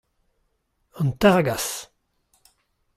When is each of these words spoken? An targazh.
An 0.99 1.09
targazh. 1.21 1.73